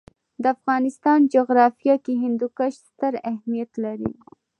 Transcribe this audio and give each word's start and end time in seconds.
د 0.41 0.43
افغانستان 0.55 1.19
جغرافیه 1.33 1.95
کې 2.03 2.13
هندوکش 2.23 2.73
ستر 2.87 3.13
اهمیت 3.31 3.71
لري. 3.83 4.09